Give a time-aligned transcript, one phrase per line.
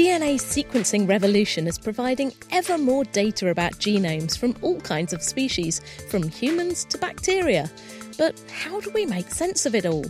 [0.00, 5.82] DNA sequencing revolution is providing ever more data about genomes from all kinds of species,
[6.08, 7.70] from humans to bacteria.
[8.16, 10.06] But how do we make sense of it all?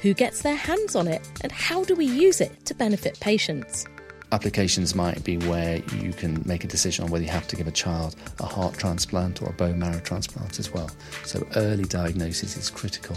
[0.00, 1.28] Who gets their hands on it?
[1.40, 3.84] And how do we use it to benefit patients?
[4.30, 7.66] Applications might be where you can make a decision on whether you have to give
[7.66, 10.88] a child a heart transplant or a bone marrow transplant as well.
[11.24, 13.16] So early diagnosis is critical.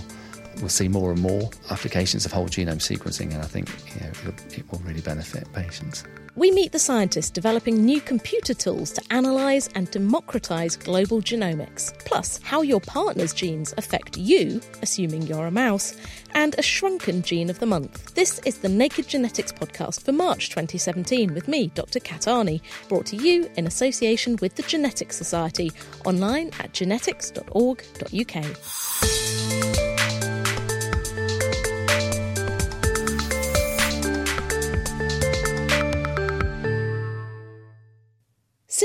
[0.59, 4.11] We'll see more and more applications of whole genome sequencing, and I think you know,
[4.51, 6.03] it, will really benefit patients.
[6.37, 12.41] We meet the scientists developing new computer tools to analyse and democratise global genomics, plus
[12.43, 15.95] how your partner's genes affect you, assuming you're a mouse,
[16.33, 18.13] and a shrunken gene of the month.
[18.15, 22.01] This is the Naked Genetics podcast for March 2017 with me, Dr.
[22.01, 25.71] Kat Arney, brought to you in association with the Genetics Society,
[26.03, 28.45] online at genetics.org.uk.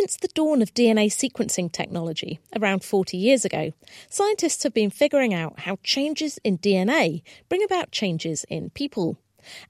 [0.00, 3.72] Since the dawn of DNA sequencing technology, around 40 years ago,
[4.08, 7.20] scientists have been figuring out how changes in DNA
[7.50, 9.18] bring about changes in people.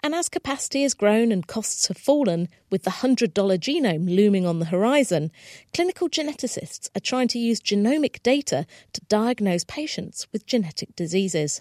[0.05, 4.61] And as capacity has grown and costs have fallen, with the $100 genome looming on
[4.61, 5.33] the horizon,
[5.75, 11.61] clinical geneticists are trying to use genomic data to diagnose patients with genetic diseases.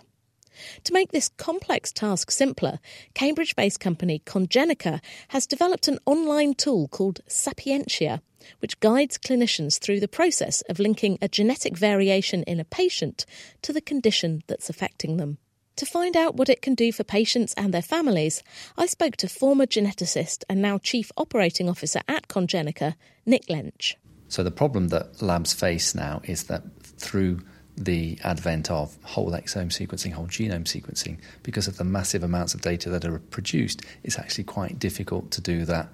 [0.83, 2.79] To make this complex task simpler,
[3.13, 8.21] Cambridge based company Congenica has developed an online tool called Sapientia,
[8.59, 13.25] which guides clinicians through the process of linking a genetic variation in a patient
[13.61, 15.37] to the condition that's affecting them.
[15.77, 18.43] To find out what it can do for patients and their families,
[18.77, 22.95] I spoke to former geneticist and now Chief Operating Officer at Congenica,
[23.25, 23.95] Nick Lench.
[24.27, 27.39] So the problem that labs face now is that through
[27.79, 32.61] the advent of whole exome sequencing, whole genome sequencing, because of the massive amounts of
[32.61, 35.87] data that are produced, it's actually quite difficult to do that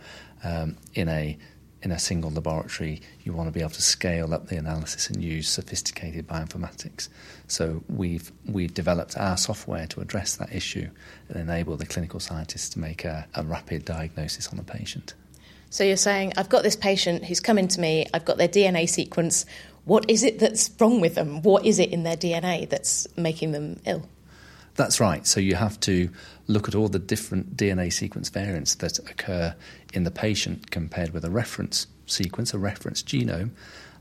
[0.44, 1.38] um, in a
[1.84, 3.00] in a single laboratory.
[3.24, 7.10] You want to be able to scale up the analysis and use sophisticated bioinformatics.
[7.48, 10.90] So we've we've developed our software to address that issue
[11.30, 15.14] and enable the clinical scientists to make a, a rapid diagnosis on a patient.
[15.70, 18.88] So you're saying, I've got this patient who's coming to me, I've got their DNA
[18.88, 19.46] sequence.
[19.86, 21.42] What is it that's wrong with them?
[21.42, 24.08] What is it in their DNA that's making them ill?
[24.76, 25.26] That's right.
[25.26, 26.10] So you have to
[26.48, 29.56] look at all the different DNA sequence variants that occur
[29.94, 33.52] in the patient compared with a reference sequence, a reference genome.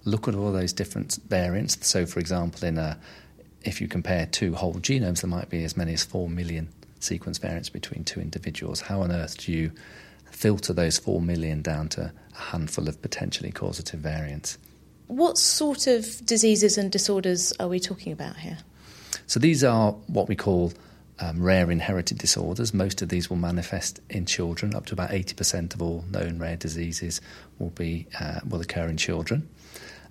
[0.05, 1.87] Look at all those different variants.
[1.87, 2.99] So, for example, in a
[3.63, 6.69] if you compare two whole genomes, there might be as many as four million
[7.01, 8.83] sequence variants between two individuals.
[8.83, 9.73] How on earth do you
[10.31, 14.59] filter those four million down to a handful of potentially causative variants?
[15.07, 18.59] What sort of diseases and disorders are we talking about here?
[19.27, 20.73] So these are what we call
[21.21, 22.75] um, rare inherited disorders.
[22.75, 24.75] Most of these will manifest in children.
[24.75, 27.21] Up to about 80% of all known rare diseases
[27.59, 29.49] will be uh, will occur in children.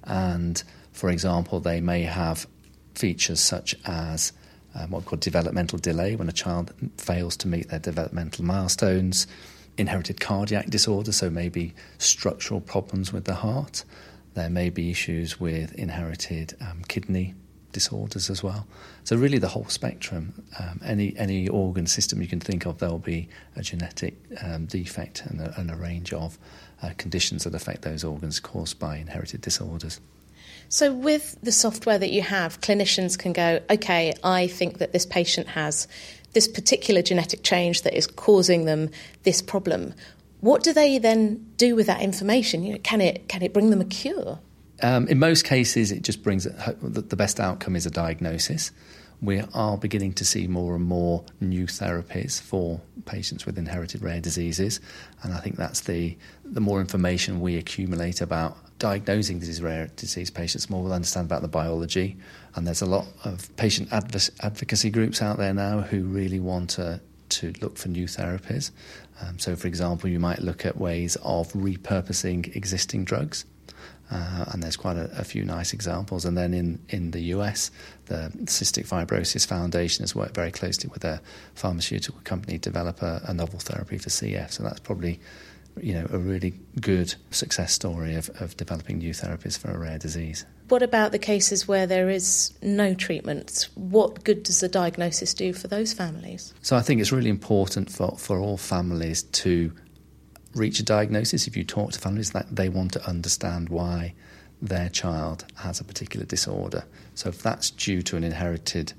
[0.03, 2.47] And for example, they may have
[2.95, 4.31] features such as
[4.75, 9.27] um, what we call developmental delay, when a child fails to meet their developmental milestones.
[9.75, 13.83] Inherited cardiac disorder, so maybe structural problems with the heart.
[14.33, 17.35] There may be issues with inherited um, kidney
[17.73, 18.65] disorders as well.
[19.03, 20.43] So really, the whole spectrum.
[20.59, 23.27] Um, any any organ system you can think of, there will be
[23.57, 26.37] a genetic um, defect and a, and a, range of
[26.81, 29.99] uh, conditions that affect those organs caused by inherited disorders.
[30.69, 35.05] So, with the software that you have, clinicians can go, okay, I think that this
[35.05, 35.87] patient has
[36.33, 38.89] this particular genetic change that is causing them
[39.23, 39.93] this problem.
[40.43, 42.63] What do they then do with that information?
[42.63, 44.39] You know, can it can it bring them a cure?
[44.81, 48.71] Um, in most cases, it just brings the best outcome is a diagnosis.
[49.21, 54.19] We are beginning to see more and more new therapies for patients with inherited rare
[54.19, 54.81] diseases,
[55.21, 60.29] and I think that's the the more information we accumulate about diagnosing these rare disease
[60.29, 62.17] patients more, we'll understand about the biology.
[62.55, 66.99] And there's a lot of patient advocacy groups out there now who really want to,
[67.29, 68.71] to look for new therapies.
[69.21, 73.45] Um, so, for example, you might look at ways of repurposing existing drugs.
[74.11, 76.25] Uh, and there's quite a, a, few nice examples.
[76.25, 77.71] And then in, in the US,
[78.05, 81.21] the Cystic Fibrosis Foundation has worked very closely with a
[81.55, 84.51] pharmaceutical company to develop a, a novel therapy for CF.
[84.51, 85.19] So that's probably
[85.81, 89.97] you know, a really good success story of, of developing new therapies for a rare
[89.97, 90.45] disease.
[90.69, 93.67] What about the cases where there is no treatment?
[93.75, 96.53] What good does the diagnosis do for those families?
[96.61, 99.73] So I think it's really important for, for all families to
[100.55, 101.47] reach a diagnosis.
[101.47, 104.13] If you talk to families, that they want to understand why
[104.61, 106.85] their child has a particular disorder.
[107.15, 108.93] So if that's due to an inherited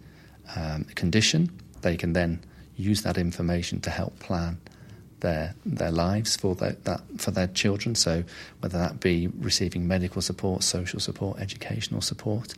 [0.56, 1.50] um, condition,
[1.80, 2.44] they can then
[2.76, 4.58] use that information to help plan
[5.24, 7.94] their their lives for their, that for their children.
[7.94, 8.22] So
[8.60, 12.54] whether that be receiving medical support, social support, educational support,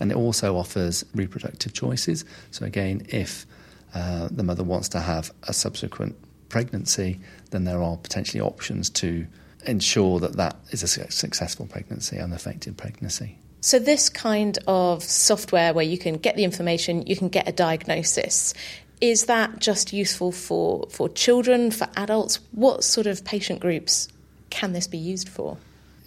[0.00, 2.24] and it also offers reproductive choices.
[2.50, 3.46] So again, if
[3.94, 6.16] uh, the mother wants to have a subsequent
[6.48, 7.20] pregnancy,
[7.50, 9.26] then there are potentially options to
[9.66, 13.38] ensure that that is a successful pregnancy, an unaffected pregnancy.
[13.60, 17.52] So, this kind of software where you can get the information, you can get a
[17.52, 18.54] diagnosis,
[19.00, 22.40] is that just useful for, for children, for adults?
[22.52, 24.08] What sort of patient groups
[24.50, 25.56] can this be used for?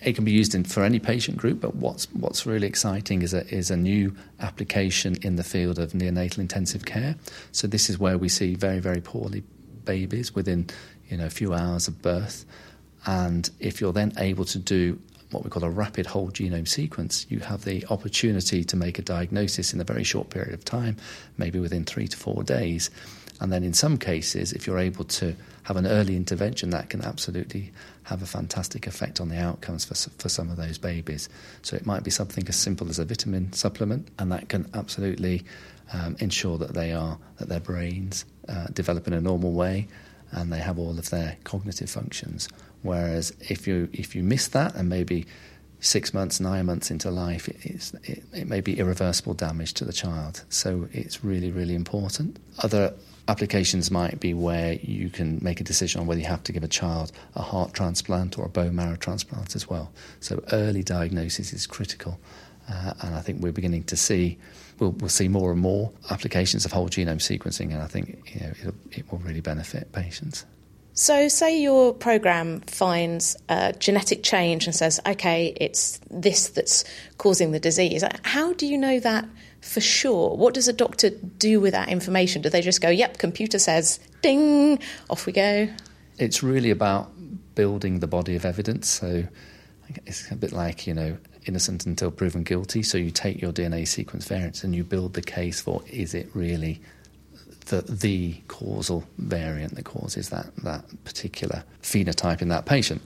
[0.01, 3.35] It can be used in, for any patient group, but what's what's really exciting is
[3.35, 7.15] a is a new application in the field of neonatal intensive care.
[7.51, 9.43] So this is where we see very very poorly
[9.85, 10.67] babies within
[11.07, 12.45] you know a few hours of birth,
[13.05, 14.99] and if you're then able to do
[15.31, 19.01] what we call a rapid whole genome sequence, you have the opportunity to make a
[19.01, 20.97] diagnosis in a very short period of time,
[21.37, 22.89] maybe within three to four days.
[23.39, 27.01] And then in some cases, if you're able to have an early intervention, that can
[27.01, 27.71] absolutely
[28.03, 31.27] have a fantastic effect on the outcomes for, for some of those babies.
[31.63, 35.43] So it might be something as simple as a vitamin supplement, and that can absolutely
[35.93, 39.87] um, ensure that they are that their brains uh, develop in a normal way
[40.31, 42.47] and they have all of their cognitive functions.
[42.81, 45.25] Whereas if you if you miss that and maybe
[45.81, 49.91] six months, nine months into life, it, it, it, may be irreversible damage to the
[49.91, 50.43] child.
[50.49, 52.37] So it's really, really important.
[52.59, 52.93] Other
[53.27, 56.63] applications might be where you can make a decision on whether you have to give
[56.63, 59.91] a child a heart transplant or a bone marrow transplant as well.
[60.19, 62.19] So early diagnosis is critical.
[62.69, 64.37] Uh, and I think we're beginning to see,
[64.79, 68.41] we'll, we'll, see more and more applications of whole genome sequencing, and I think you
[68.41, 70.45] know, it will really benefit patients.
[71.01, 76.83] So, say your program finds a genetic change and says, okay, it's this that's
[77.17, 78.03] causing the disease.
[78.21, 79.27] How do you know that
[79.61, 80.37] for sure?
[80.37, 82.43] What does a doctor do with that information?
[82.43, 84.77] Do they just go, yep, computer says, ding,
[85.09, 85.69] off we go?
[86.19, 87.11] It's really about
[87.55, 88.87] building the body of evidence.
[88.87, 89.23] So,
[90.05, 91.17] it's a bit like, you know,
[91.47, 92.83] innocent until proven guilty.
[92.83, 96.29] So, you take your DNA sequence variants and you build the case for is it
[96.35, 96.79] really
[97.65, 103.01] the, the causal variant that causes that, that particular phenotype in that patient.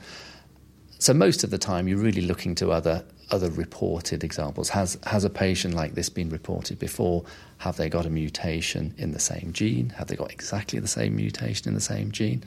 [0.99, 4.69] So most of the time, you're really looking to other other reported examples.
[4.69, 7.25] Has has a patient like this been reported before?
[7.57, 9.89] Have they got a mutation in the same gene?
[9.89, 12.43] Have they got exactly the same mutation in the same gene?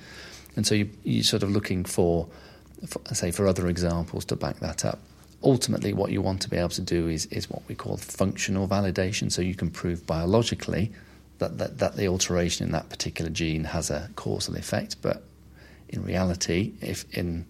[0.56, 2.26] And so you, you're sort of looking for,
[2.87, 4.99] for, say, for other examples to back that up.
[5.43, 8.66] Ultimately, what you want to be able to do is is what we call functional
[8.66, 9.31] validation.
[9.31, 10.93] So you can prove biologically
[11.38, 14.96] that, that, that the alteration in that particular gene has a causal effect.
[15.02, 15.22] But
[15.89, 17.46] in reality, if in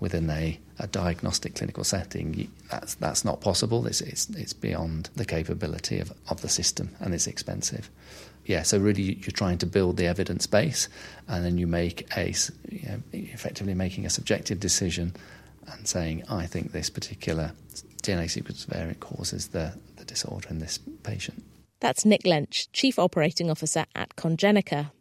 [0.00, 3.86] within a, a diagnostic clinical setting, that's that's not possible.
[3.86, 7.90] It's, it's it's beyond the capability of, of the system, and it's expensive.
[8.44, 10.88] Yeah, so really you're trying to build the evidence base,
[11.28, 12.34] and then you make a
[12.68, 15.14] you know, effectively making a subjective decision
[15.68, 17.52] and saying, I think this particular
[18.02, 21.42] DNA sequence variant causes the, the disorder in this patient.
[21.82, 24.92] That's Nick Lench, Chief Operating Officer at Congenica.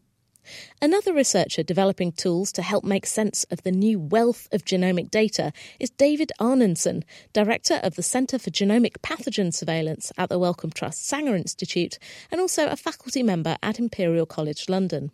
[0.81, 5.53] Another researcher developing tools to help make sense of the new wealth of genomic data
[5.79, 11.05] is David Aanensen, Director of the Centre for Genomic Pathogen Surveillance at the Wellcome Trust
[11.05, 11.99] Sanger Institute
[12.31, 15.11] and also a faculty member at Imperial College London.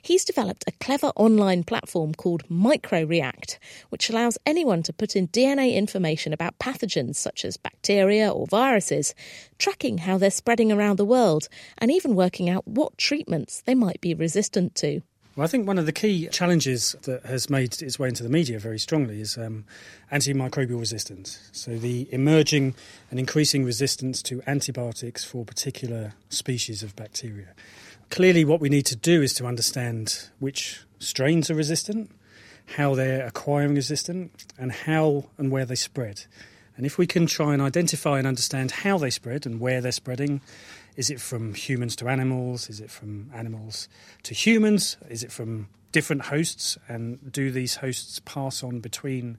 [0.00, 3.58] He's developed a clever online platform called MicroReact,
[3.90, 9.14] which allows anyone to put in DNA information about pathogens such as bacteria or viruses,
[9.58, 11.48] tracking how they're spreading around the world,
[11.78, 15.02] and even working out what treatments they might be resistant to.
[15.34, 18.28] Well, I think one of the key challenges that has made its way into the
[18.28, 19.64] media very strongly is um,
[20.12, 21.48] antimicrobial resistance.
[21.52, 22.74] So, the emerging
[23.10, 27.54] and increasing resistance to antibiotics for particular species of bacteria.
[28.12, 32.10] Clearly, what we need to do is to understand which strains are resistant,
[32.76, 36.26] how they're acquiring resistance, and how and where they spread.
[36.76, 39.92] And if we can try and identify and understand how they spread and where they're
[39.92, 40.42] spreading,
[40.94, 42.68] is it from humans to animals?
[42.68, 43.88] Is it from animals
[44.24, 44.98] to humans?
[45.08, 46.76] Is it from different hosts?
[46.88, 49.38] And do these hosts pass on between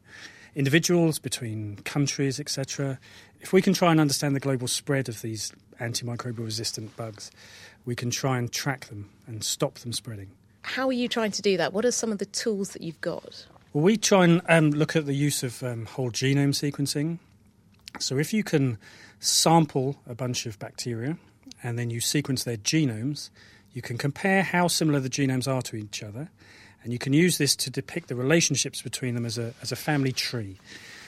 [0.55, 2.99] individuals, between countries, etc.?
[3.39, 7.31] If we can try and understand the global spread of these antimicrobial resistant bugs,
[7.85, 10.31] we can try and track them and stop them spreading.
[10.63, 11.73] How are you trying to do that?
[11.73, 13.45] What are some of the tools that you've got?
[13.73, 17.19] Well, we try and um, look at the use of um, whole genome sequencing.
[17.99, 18.77] So, if you can
[19.19, 21.17] sample a bunch of bacteria
[21.63, 23.29] and then you sequence their genomes,
[23.73, 26.29] you can compare how similar the genomes are to each other,
[26.83, 29.75] and you can use this to depict the relationships between them as a, as a
[29.75, 30.57] family tree.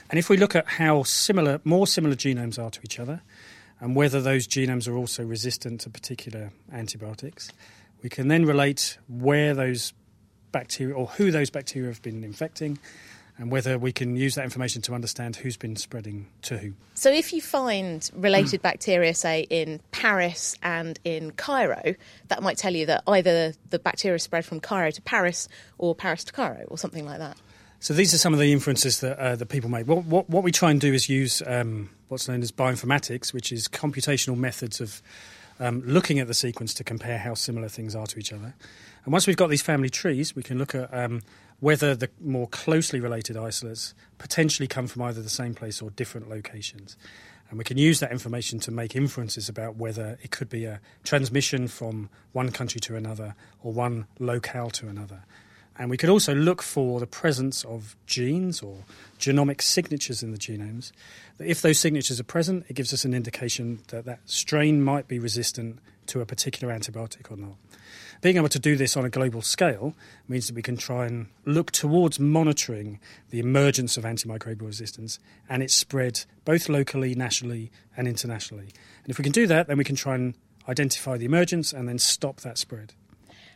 [0.09, 3.21] And if we look at how similar, more similar genomes are to each other,
[3.79, 7.51] and whether those genomes are also resistant to particular antibiotics,
[8.01, 9.93] we can then relate where those
[10.51, 12.79] bacteria or who those bacteria have been infecting
[13.37, 16.73] and whether we can use that information to understand who's been spreading to who.
[16.93, 21.95] So, if you find related bacteria, say in Paris and in Cairo,
[22.29, 26.23] that might tell you that either the bacteria spread from Cairo to Paris or Paris
[26.25, 27.37] to Cairo or something like that.
[27.85, 29.87] So, these are some of the inferences that, uh, that people make.
[29.87, 33.51] What, what, what, we try and do is use um, what's known as bioinformatics, which
[33.51, 35.03] is computational methods of
[35.59, 38.55] um, looking at the sequence to compare how similar things are to each other.
[39.03, 41.21] And once we've got these family trees, we can look at um,
[41.59, 46.27] whether the more closely related isolates potentially come from either the same place or different
[46.27, 46.97] locations.
[47.51, 50.81] And we can use that information to make inferences about whether it could be a
[51.03, 55.21] transmission from one country to another or one locale to another.
[55.77, 58.77] And we could also look for the presence of genes or
[59.19, 60.91] genomic signatures in the genomes.
[61.39, 65.19] If those signatures are present, it gives us an indication that that strain might be
[65.19, 67.55] resistant to a particular antibiotic or not.
[68.21, 69.93] Being able to do this on a global scale
[70.27, 75.61] means that we can try and look towards monitoring the emergence of antimicrobial resistance and
[75.61, 78.69] its spread both locally, nationally, and internationally.
[79.03, 80.35] And if we can do that, then we can try and
[80.69, 82.93] identify the emergence and then stop that spread.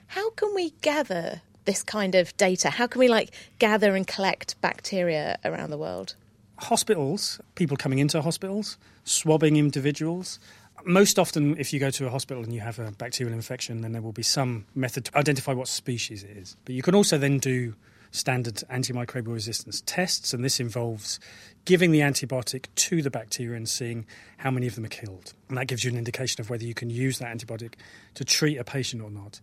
[0.08, 2.70] How can we gather this kind of data?
[2.70, 6.16] How can we like gather and collect bacteria around the world?
[6.58, 10.40] Hospitals, people coming into hospitals, swabbing individuals.
[10.86, 13.92] Most often, if you go to a hospital and you have a bacterial infection, then
[13.92, 16.56] there will be some method to identify what species it is.
[16.66, 17.76] But you can also then do
[18.12, 21.20] standard antimicrobial resistance tests, and this involves
[21.66, 24.06] giving the antibiotic to the bacteria and seeing
[24.38, 25.34] how many of them are killed.
[25.48, 27.74] And that gives you an indication of whether you can use that antibiotic
[28.16, 29.40] to treat a patient or not.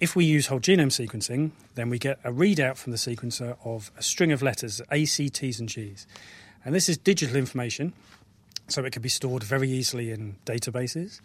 [0.00, 3.92] If we use whole genome sequencing, then we get a readout from the sequencer of
[3.98, 6.06] a string of letters, A, C, T's, and G's.
[6.64, 7.92] And this is digital information,
[8.66, 11.20] so it can be stored very easily in databases.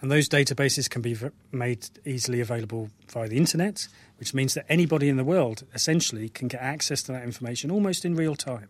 [0.00, 1.14] And those databases can be
[1.52, 3.86] made easily available via the internet,
[4.18, 8.06] which means that anybody in the world essentially can get access to that information almost
[8.06, 8.68] in real time.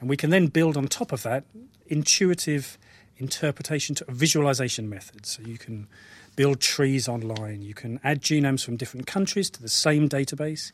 [0.00, 1.44] And we can then build on top of that
[1.86, 2.76] intuitive
[3.16, 5.30] interpretation to visualization methods.
[5.30, 5.88] So you can
[6.36, 10.70] build trees online, you can add genomes from different countries to the same database,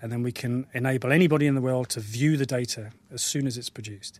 [0.00, 3.46] and then we can enable anybody in the world to view the data as soon
[3.46, 4.18] as it's produced.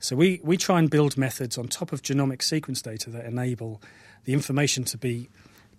[0.00, 3.82] So we, we try and build methods on top of genomic sequence data that enable
[4.24, 5.28] the information to be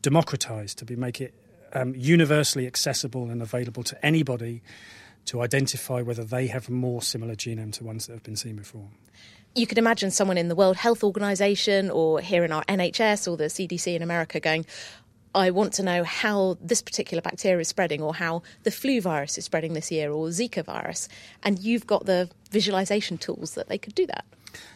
[0.02, 1.34] democratized, to be make it
[1.74, 4.62] um, universally accessible and available to anybody
[5.26, 8.90] to identify whether they have more similar genome to ones that have been seen before.
[9.56, 13.36] You could imagine someone in the World Health Organization or here in our NHS or
[13.36, 14.66] the CDC in America going,
[15.34, 19.38] I want to know how this particular bacteria is spreading or how the flu virus
[19.38, 21.08] is spreading this year or Zika virus.
[21.44, 24.26] And you've got the visualization tools that they could do that.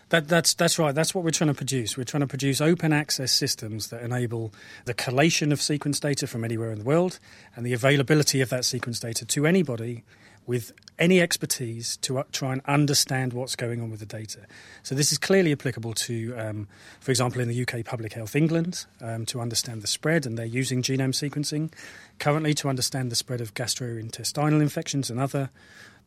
[0.10, 0.94] That, that's, that's right.
[0.94, 1.98] That's what we're trying to produce.
[1.98, 4.54] We're trying to produce open access systems that enable
[4.86, 7.20] the collation of sequence data from anywhere in the world
[7.56, 10.04] and the availability of that sequence data to anybody
[10.46, 14.40] with any expertise to uh, try and understand what's going on with the data.
[14.84, 16.68] So this is clearly applicable to, um,
[17.00, 20.46] for example, in the UK Public Health England um, to understand the spread, and they're
[20.46, 21.72] using genome sequencing
[22.20, 25.50] currently to understand the spread of gastrointestinal infections and other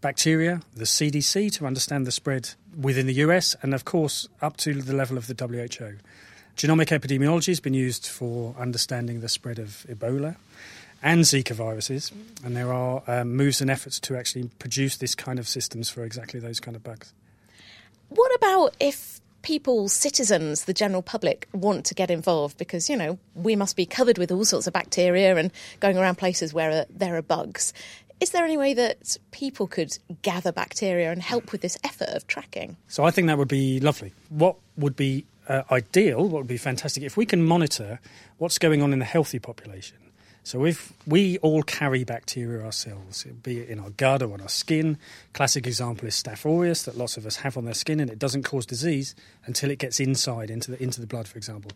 [0.01, 0.61] bacteria.
[0.75, 4.95] The CDC to understand the spread within the US, and of course up to the
[4.95, 5.97] level of the WHO.
[6.57, 10.37] Genomic epidemiology has been used for understanding the spread of Ebola
[11.07, 12.11] and Zika viruses,
[12.45, 16.03] and there are um, moves and efforts to actually produce this kind of systems for
[16.03, 17.13] exactly those kind of bugs.
[18.09, 22.59] What about if people, citizens, the general public want to get involved?
[22.59, 26.17] Because, you know, we must be covered with all sorts of bacteria and going around
[26.17, 27.73] places where uh, there are bugs.
[28.19, 32.27] Is there any way that people could gather bacteria and help with this effort of
[32.27, 32.77] tracking?
[32.89, 34.13] So I think that would be lovely.
[34.31, 38.01] What would be uh, ideal, what would be fantastic, if we can monitor
[38.39, 39.99] what's going on in the healthy population
[40.47, 44.49] So if we all carry bacteria ourselves, be it in our gut or on our
[44.49, 44.97] skin,
[45.33, 48.21] classic example is Staph aureus that lots of us have on their skin, and it
[48.21, 51.73] doesn't cause disease until it gets inside into the into the blood, for example.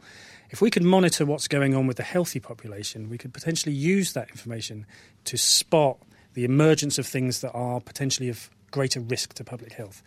[0.50, 4.12] If we could monitor what's going on with the healthy population, we could potentially use
[4.12, 4.86] that information
[5.24, 5.98] to spot
[6.34, 10.00] the emergence of things that are potentially of greater risk to public health.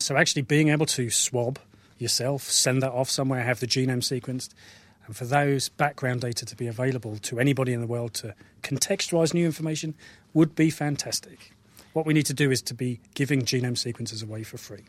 [0.00, 1.58] So actually being able to swab
[1.96, 4.50] yourself, send that off somewhere, have the genome sequenced,
[5.06, 9.34] and for those background data to be available to anybody in the world to contextualize
[9.34, 9.94] new information
[10.34, 11.52] would be fantastic.
[11.92, 14.84] What we need to do is to be giving genome sequences away for free.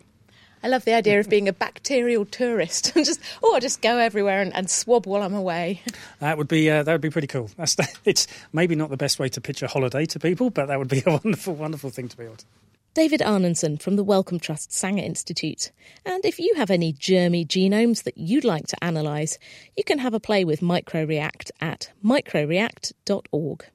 [0.64, 3.98] I love the idea of being a bacterial tourist and just oh, I just go
[3.98, 5.82] everywhere and, and, swab while I'm away.
[6.20, 7.50] That would be uh, that would be pretty cool.
[7.58, 10.80] That's it's maybe not the best way to pitch a holiday to people, but that
[10.80, 12.46] would be a wonderful, wonderful thing to be able to.
[12.94, 15.72] David Aanensen from the Wellcome Trust Sanger Institute.
[16.06, 19.40] And if you have any germy genomes that you'd like to analyse,
[19.76, 23.66] you can have a play with MicroReact at microreact.org.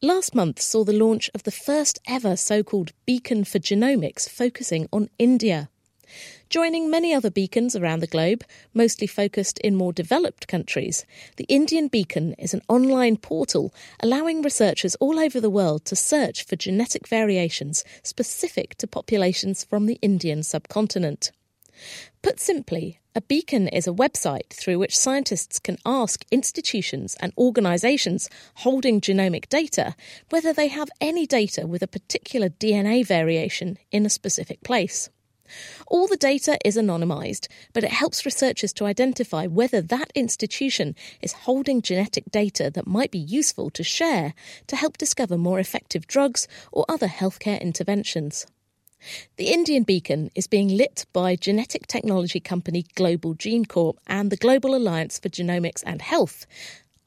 [0.00, 4.88] Last month saw the launch of the first ever so called Beacon for Genomics focusing
[4.90, 5.68] on India.
[6.48, 11.04] Joining many other beacons around the globe, mostly focused in more developed countries,
[11.36, 16.44] the Indian Beacon is an online portal allowing researchers all over the world to search
[16.44, 21.32] for genetic variations specific to populations from the Indian subcontinent.
[22.22, 28.30] Put simply, a beacon is a website through which scientists can ask institutions and organisations
[28.56, 29.96] holding genomic data
[30.30, 35.10] whether they have any data with a particular DNA variation in a specific place.
[35.86, 41.32] All the data is anonymised, but it helps researchers to identify whether that institution is
[41.32, 44.34] holding genetic data that might be useful to share
[44.66, 48.46] to help discover more effective drugs or other healthcare interventions.
[49.36, 54.36] The Indian Beacon is being lit by genetic technology company Global Gene Corp and the
[54.36, 56.46] Global Alliance for Genomics and Health,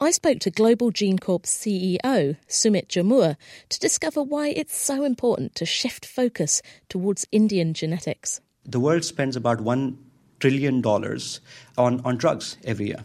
[0.02, 3.36] I spoke to Global Gene Corp's CEO, Sumit Jamuar,
[3.68, 8.40] to discover why it's so important to shift focus towards Indian genetics.
[8.64, 9.94] The world spends about $1
[10.40, 13.04] trillion on, on drugs every year.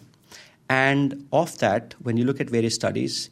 [0.70, 3.30] And of that, when you look at various studies,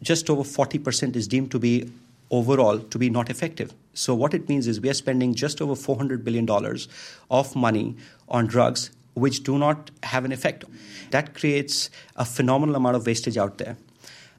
[0.00, 1.90] just over 40% is deemed to be
[2.30, 3.74] overall to be not effective.
[3.94, 6.86] So what it means is we are spending just over 400 billion dollars
[7.32, 7.96] of money
[8.28, 10.64] on drugs which do not have an effect.
[11.10, 13.76] That creates a phenomenal amount of wastage out there.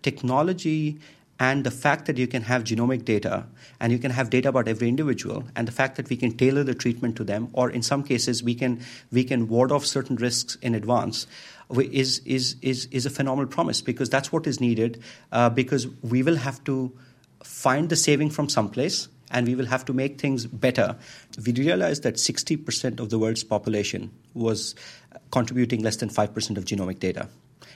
[0.03, 0.99] Technology
[1.39, 3.45] and the fact that you can have genomic data
[3.79, 6.63] and you can have data about every individual and the fact that we can tailor
[6.63, 8.79] the treatment to them or in some cases we can
[9.11, 11.27] we can ward off certain risks in advance
[11.91, 16.23] is is is is a phenomenal promise because that's what is needed uh, because we
[16.23, 16.91] will have to
[17.43, 20.95] find the saving from someplace and we will have to make things better.
[21.45, 24.75] We realized that 60% of the world's population was
[25.31, 27.29] contributing less than 5% of genomic data.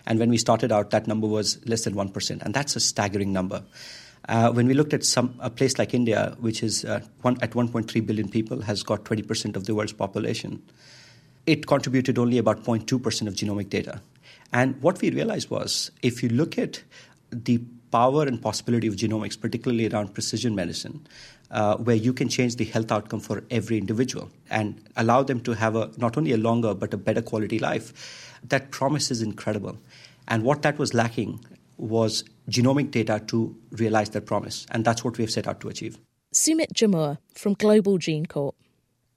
[0.06, 3.34] And when we started out, that number was less than 1%, and that's a staggering
[3.34, 3.64] number.
[4.30, 7.52] Uh, when we looked at some a place like India, which is uh, one, at
[7.52, 10.62] 1.3 billion people, has got 20% of the world's population,
[11.46, 14.02] it contributed only about 0.2% of genomic data.
[14.54, 16.84] And what we realized was, if you look at
[17.32, 17.60] the
[17.92, 21.06] power and possibility of genomics, particularly around precision medicine,
[21.52, 25.54] uh, where you can change the health outcome for every individual and allow them to
[25.54, 28.40] have a not only a longer but a better quality life.
[28.44, 29.78] That promise is incredible.
[30.28, 31.44] And what that was lacking
[31.78, 34.66] was genomic data to realize that promise.
[34.72, 35.98] And that's what we have set out to achieve.
[36.34, 38.56] Sumit Jamuar from Global Gene Corp.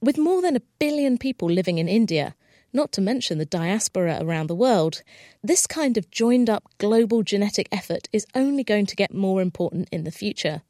[0.01, 2.35] With more than a billion people living in India,
[2.73, 5.03] not to mention the diaspora around the world,
[5.43, 9.89] this kind of joined up global genetic effort is only going to get more important
[9.93, 10.63] in the future.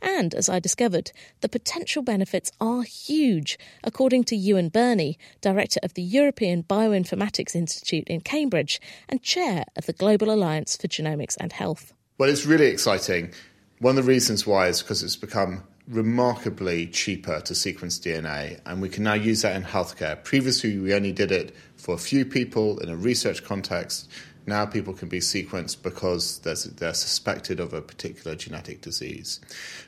[0.00, 5.94] And as I discovered, the potential benefits are huge, according to Ewan Birney, director of
[5.94, 11.52] the European Bioinformatics Institute in Cambridge and chair of the Global Alliance for Genomics and
[11.52, 11.92] Health.
[12.18, 13.32] Well, it's really exciting.
[13.78, 18.82] One of the reasons why is because it's become remarkably cheaper to sequence DNA, and
[18.82, 20.22] we can now use that in healthcare.
[20.22, 24.10] Previously, we only did it for a few people in a research context.
[24.48, 29.40] Now people can be sequenced because they're suspected of a particular genetic disease.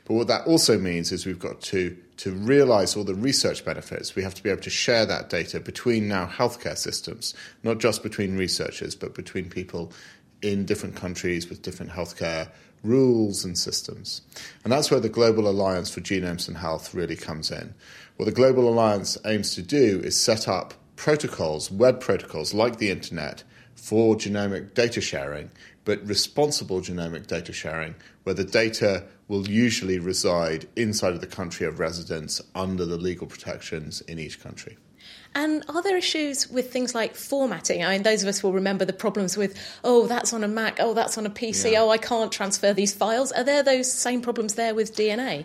[0.04, 4.14] But what that also means is we've got to, to realize all the research benefits,
[4.14, 8.02] we have to be able to share that data between now healthcare systems, not just
[8.02, 9.92] between researchers, but between people
[10.42, 12.48] in different countries with different healthcare
[12.82, 14.22] rules and systems.
[14.64, 17.74] And that's where the Global Alliance for Genomes and Health really comes in.
[18.16, 22.90] What the Global Alliance aims to do is set up protocols, web protocols like the
[22.90, 23.42] internet,
[23.74, 25.50] for genomic data sharing,
[25.84, 31.66] but responsible genomic data sharing, where the data will usually reside inside of the country
[31.66, 34.76] of residence under the legal protections in each country.
[35.34, 37.84] And are there issues with things like formatting?
[37.84, 40.78] I mean, those of us will remember the problems with, oh, that's on a Mac,
[40.80, 41.82] oh, that's on a PC, Yeah.
[41.82, 43.30] oh, I can't transfer these files.
[43.32, 45.44] Are there those same problems there with DNA?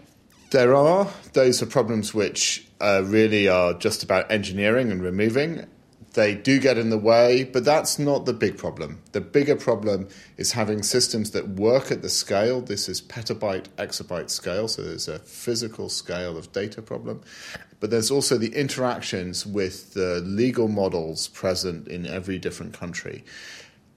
[0.50, 1.08] There are.
[1.34, 5.66] Those are problems which uh, really are just about engineering and removing.
[6.16, 9.02] They do get in the way, but that's not the big problem.
[9.12, 12.62] The bigger problem is having systems that work at the scale.
[12.62, 17.22] This is petabyte, exabyte scale, so there's a physical scale of data problem.
[17.82, 23.24] But there's also the interactions with the legal models present in every different country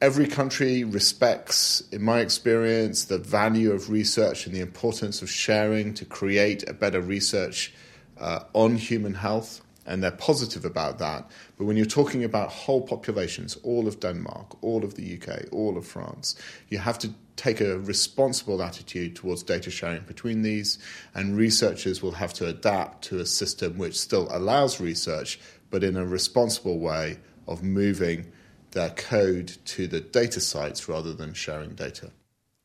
[0.00, 5.92] every country respects, in my experience, the value of research and the importance of sharing
[5.94, 7.72] to create a better research
[8.20, 9.60] uh, on human health.
[9.88, 11.28] And they're positive about that.
[11.56, 15.76] But when you're talking about whole populations, all of Denmark, all of the UK, all
[15.76, 16.36] of France,
[16.68, 20.78] you have to take a responsible attitude towards data sharing between these.
[21.14, 25.96] And researchers will have to adapt to a system which still allows research, but in
[25.96, 28.30] a responsible way of moving
[28.72, 32.10] their code to the data sites rather than sharing data.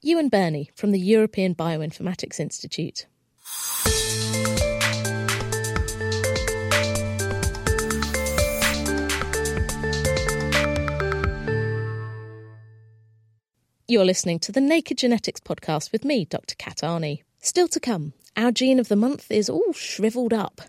[0.02, 3.06] Ewan Birney from the European Bioinformatics Institute.
[13.86, 16.56] You're listening to the Naked Genetics podcast with me, Dr.
[16.56, 17.24] Kat Arney.
[17.42, 20.62] Still to come, our gene of the month is all shriveled up.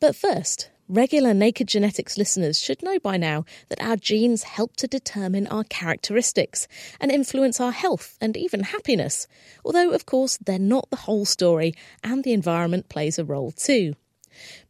[0.00, 4.86] But first, regular Naked Genetics listeners should know by now that our genes help to
[4.86, 6.68] determine our characteristics
[7.00, 9.26] and influence our health and even happiness.
[9.64, 11.72] Although, of course, they're not the whole story,
[12.04, 13.94] and the environment plays a role too.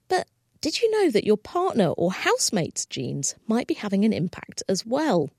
[0.06, 0.28] But
[0.60, 4.86] did you know that your partner or housemate's genes might be having an impact as
[4.86, 5.30] well?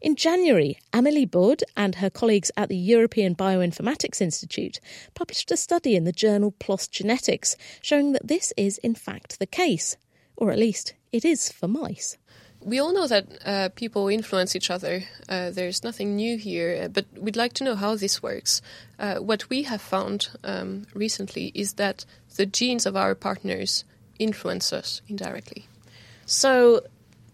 [0.00, 4.80] In January, Amelie Baud and her colleagues at the European Bioinformatics Institute
[5.14, 9.46] published a study in the journal PLOS Genetics showing that this is in fact the
[9.46, 9.96] case,
[10.36, 12.16] or at least it is for mice.
[12.62, 15.04] We all know that uh, people influence each other.
[15.28, 18.60] Uh, there's nothing new here, uh, but we'd like to know how this works.
[18.98, 22.04] Uh, what we have found um, recently is that
[22.36, 23.84] the genes of our partners
[24.18, 25.68] influence us indirectly.
[26.26, 26.82] So,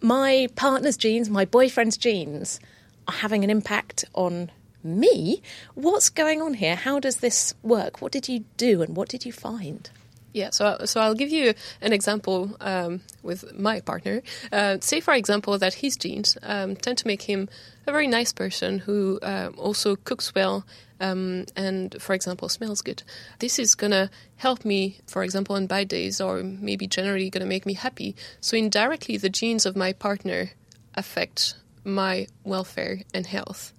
[0.00, 2.60] my partner's genes, my boyfriend's genes,
[3.08, 4.50] are having an impact on
[4.82, 5.42] me.
[5.74, 6.76] What's going on here?
[6.76, 8.00] How does this work?
[8.00, 9.88] What did you do and what did you find?
[10.32, 14.22] Yeah, so so I'll give you an example um, with my partner.
[14.52, 17.48] Uh, say, for example, that his genes um, tend to make him
[17.86, 20.64] a very nice person who um, also cooks well
[21.00, 23.02] um, and, for example, smells good.
[23.38, 27.66] This is gonna help me, for example, on bad days, or maybe generally gonna make
[27.66, 28.16] me happy.
[28.40, 30.50] So indirectly, the genes of my partner
[30.94, 33.72] affect my welfare and health.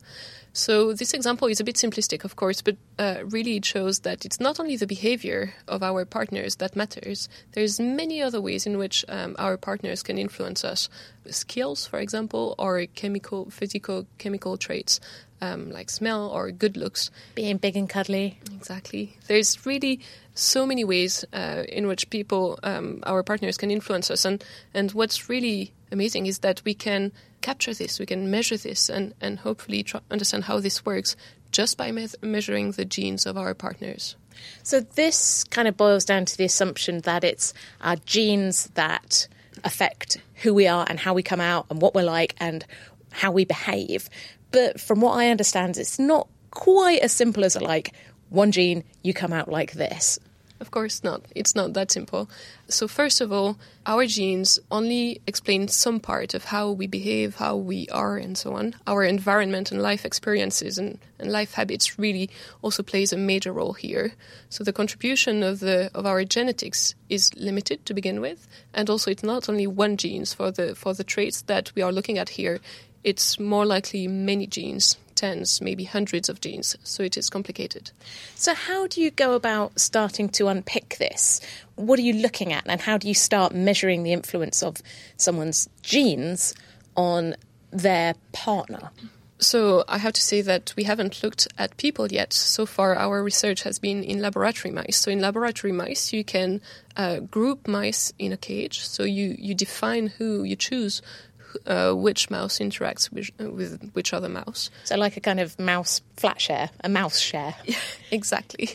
[0.58, 4.26] So this example is a bit simplistic, of course, but uh, really it shows that
[4.26, 7.30] it's not only the behavior of our partners that matters.
[7.52, 10.90] There's many other ways in which um, our partners can influence us.
[11.30, 15.00] Skills, for example, or chemical, physical, chemical traits
[15.42, 17.12] um, like smell or good looks.
[17.36, 18.40] Being big and cuddly.
[18.56, 19.18] Exactly.
[19.28, 20.00] There's really
[20.34, 24.92] so many ways uh, in which people, um, our partners, can influence us, and and
[24.92, 29.40] what's really amazing is that we can capture this, we can measure this, and and
[29.40, 31.16] hopefully try, understand how this works
[31.52, 34.16] just by me- measuring the genes of our partners.
[34.64, 39.28] So, this kind of boils down to the assumption that it's our genes that
[39.64, 42.66] affect who we are and how we come out and what we're like and
[43.12, 44.10] how we behave.
[44.52, 47.94] But from what I understand, it's not quite as simple as like
[48.30, 50.20] one gene, you come out like this.
[50.60, 51.22] Of course not.
[51.36, 52.30] It's not that simple.
[52.68, 57.56] So, first of all, our genes only explain some part of how we behave, how
[57.58, 58.76] we are, and so on.
[58.88, 62.32] Our environment and life experiences and, and life habits really
[62.64, 64.14] also plays a major role here.
[64.50, 69.12] So, the contribution of the of our genetics is limited to begin with, and also
[69.12, 72.30] it's not only one genes for the for the traits that we are looking at
[72.30, 72.60] here.
[73.08, 77.92] It's more likely many genes tens, maybe hundreds of genes, so it is complicated.
[78.36, 81.40] So, how do you go about starting to unpick this?
[81.76, 84.84] What are you looking at, and how do you start measuring the influence of
[85.16, 86.54] someone's genes
[86.98, 87.38] on
[87.72, 88.92] their partner?
[89.40, 92.34] So, I have to say that we haven't looked at people yet.
[92.34, 94.98] So far, our research has been in laboratory mice.
[94.98, 96.60] So, in laboratory mice, you can
[96.98, 98.82] uh, group mice in a cage.
[98.82, 101.02] So, you, you define who you choose
[101.66, 104.70] uh, which mouse interacts with, with which other mouse.
[104.84, 107.56] So, like a kind of mouse flat share, a mouse share.
[107.66, 107.78] Yeah,
[108.12, 108.70] Exactly.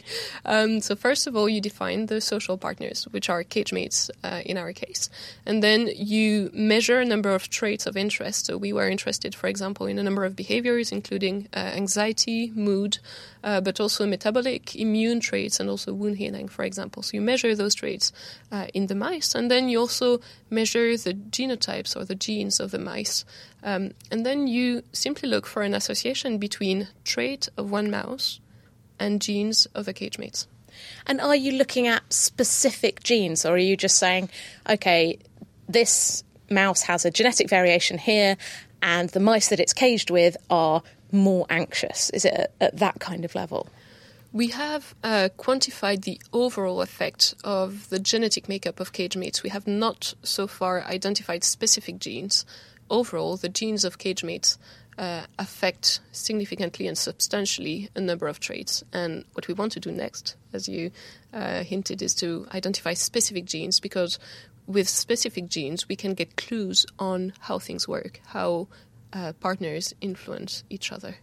[0.44, 4.42] Um, so first of all, you define the social partners, which are cage mates uh,
[4.44, 5.08] in our case,
[5.46, 8.46] and then you measure a number of traits of interest.
[8.46, 12.98] So we were interested, for example, in a number of behaviors, including uh, anxiety, mood,
[13.44, 17.02] uh, but also metabolic, immune traits, and also wound healing, for example.
[17.02, 18.12] So you measure those traits
[18.50, 22.70] uh, in the mice, and then you also measure the genotypes or the genes of
[22.70, 23.24] the mice.
[23.62, 28.40] Um, and then you simply look for an association between trait of one mouse
[28.98, 30.46] and genes of the cage mates.
[31.06, 34.30] And are you looking at specific genes, or are you just saying,
[34.68, 35.18] okay,
[35.68, 38.36] this mouse has a genetic variation here,
[38.80, 42.10] and the mice that it's caged with are more anxious?
[42.10, 43.68] Is it at, at that kind of level?
[44.32, 49.42] We have uh, quantified the overall effect of the genetic makeup of cage mates.
[49.42, 52.46] We have not so far identified specific genes.
[52.88, 54.58] Overall, the genes of cage mates
[54.96, 58.82] uh, affect significantly and substantially a number of traits.
[58.92, 60.92] And what we want to do next, as you
[61.32, 64.18] uh, hinted, is to identify specific genes because
[64.66, 68.68] with specific genes we can get clues on how things work, how
[69.12, 71.16] uh, partners influence each other.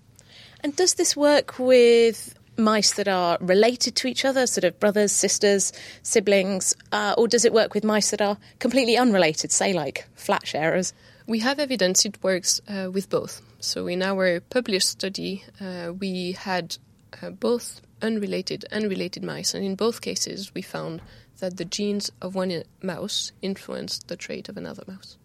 [0.61, 5.11] And does this work with mice that are related to each other, sort of brothers,
[5.11, 5.71] sisters,
[6.03, 10.45] siblings, uh, or does it work with mice that are completely unrelated, say like flat
[10.45, 10.93] sharers?
[11.25, 13.41] We have evidence it works uh, with both.
[13.59, 16.77] So in our published study, uh, we had
[17.21, 21.01] uh, both unrelated and related mice, and in both cases, we found
[21.39, 25.17] that the genes of one mouse influenced the trait of another mouse.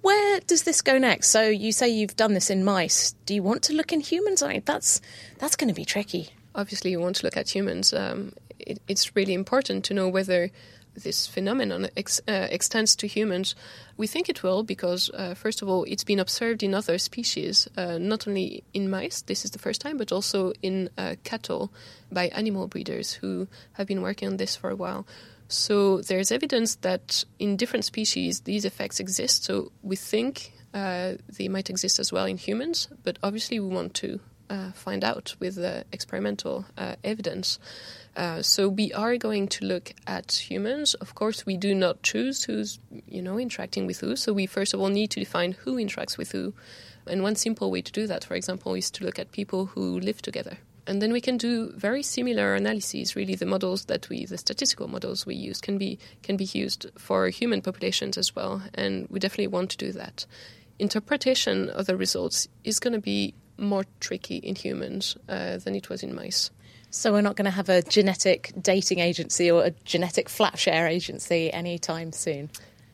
[0.00, 1.28] Where does this go next?
[1.28, 3.14] So you say you've done this in mice.
[3.26, 4.42] Do you want to look in humans?
[4.42, 5.00] I mean, that's
[5.38, 6.30] that's going to be tricky.
[6.54, 7.92] Obviously, you want to look at humans.
[7.92, 10.50] Um, it, it's really important to know whether
[10.94, 13.54] this phenomenon ex, uh, extends to humans,
[13.96, 17.68] we think it will because, uh, first of all, it's been observed in other species,
[17.76, 21.72] uh, not only in mice, this is the first time, but also in uh, cattle
[22.10, 25.06] by animal breeders who have been working on this for a while.
[25.52, 29.44] So there's evidence that in different species these effects exist.
[29.44, 33.94] So we think uh, they might exist as well in humans, but obviously we want
[33.94, 35.58] to uh, find out with
[35.92, 36.66] experimental
[37.04, 37.58] evidence.
[38.16, 40.94] Uh, so we are going to look at humans.
[40.94, 44.16] Of course, we do not choose who's you know interacting with who.
[44.16, 46.54] So we first of all need to define who interacts with who.
[47.06, 49.98] And one simple way to do that, for example, is to look at people who
[49.98, 50.58] live together.
[50.86, 53.14] And then we can do very similar analyses.
[53.14, 56.86] Really, the models that we, the statistical models we use, can be can be used
[56.98, 58.62] for human populations as well.
[58.74, 60.26] And we definitely want to do that.
[60.78, 65.88] Interpretation of the results is going to be more tricky in humans uh, than it
[65.88, 66.50] was in mice.
[66.90, 70.86] So we're not going to have a genetic dating agency or a genetic flat share
[70.86, 72.50] agency anytime soon.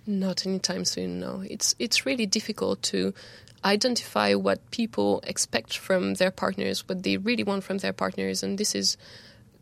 [0.07, 1.21] Not anytime soon.
[1.21, 3.13] No, it's it's really difficult to
[3.65, 8.59] identify what people expect from their partners, what they really want from their partners, and
[8.59, 8.97] this is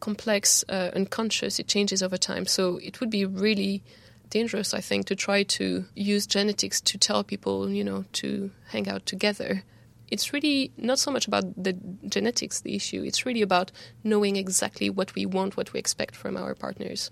[0.01, 1.59] complex, uh, unconscious.
[1.59, 3.83] It changes over time, so it would be really
[4.31, 8.89] dangerous, I think, to try to use genetics to tell people, you know, to hang
[8.89, 9.63] out together
[10.11, 11.77] it's really not so much about the
[12.09, 13.03] genetics, the issue.
[13.03, 13.73] It's really about
[14.05, 17.11] knowing exactly what we want, what we expect from our partners.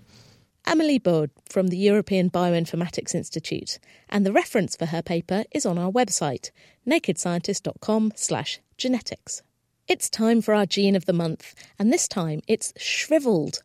[0.67, 3.77] Amelie Baud from the European Bioinformatics Institute,
[4.09, 6.49] and the reference for her paper is on our website,
[6.87, 9.43] nakedscientist.com slash genetics.
[9.87, 13.61] It's time for our gene of the month, and this time it's shriveled.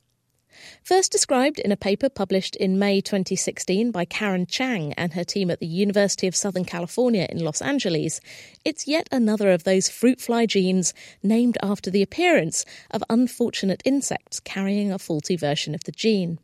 [0.82, 5.50] First described in a paper published in May 2016 by Karen Chang and her team
[5.50, 8.20] at the University of Southern California in Los Angeles,
[8.62, 14.38] it's yet another of those fruit fly genes named after the appearance of unfortunate insects
[14.38, 16.38] carrying a faulty version of the gene.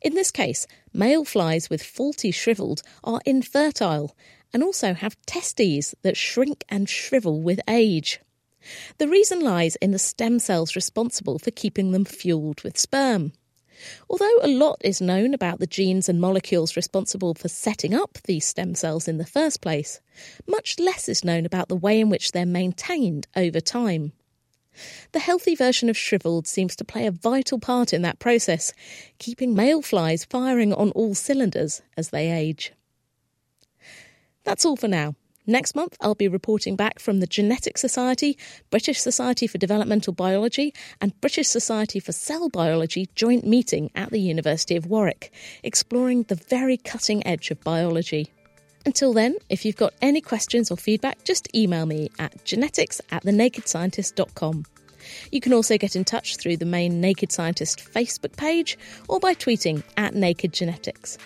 [0.00, 4.16] In this case, male flies with faulty shriveled are infertile
[4.52, 8.20] and also have testes that shrink and shrivel with age.
[8.98, 13.32] The reason lies in the stem cells responsible for keeping them fueled with sperm.
[14.10, 18.44] Although a lot is known about the genes and molecules responsible for setting up these
[18.44, 20.00] stem cells in the first place,
[20.46, 24.12] much less is known about the way in which they're maintained over time.
[25.12, 28.72] The healthy version of shriveled seems to play a vital part in that process,
[29.18, 32.72] keeping male flies firing on all cylinders as they age.
[34.44, 35.14] That's all for now.
[35.46, 38.36] Next month, I'll be reporting back from the Genetic Society,
[38.68, 44.20] British Society for Developmental Biology, and British Society for Cell Biology joint meeting at the
[44.20, 48.30] University of Warwick, exploring the very cutting edge of biology.
[48.86, 53.24] Until then, if you've got any questions or feedback, just email me at genetics at
[53.24, 54.64] thenakedscientist.com.
[55.30, 59.34] You can also get in touch through the main Naked Scientist Facebook page or by
[59.34, 61.18] tweeting at Naked Genetics.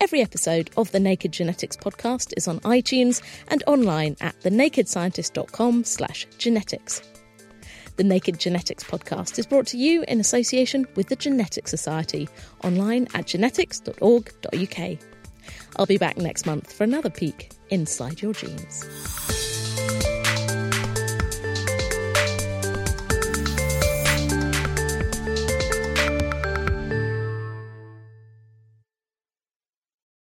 [0.00, 6.26] Every episode of the Naked Genetics podcast is on iTunes and online at thenakedscientist.com slash
[6.38, 7.02] genetics.
[7.96, 12.28] The Naked Genetics podcast is brought to you in association with the Genetics Society,
[12.62, 14.98] online at genetics.org.uk.
[15.78, 18.84] I'll be back next month for another peek inside your genes.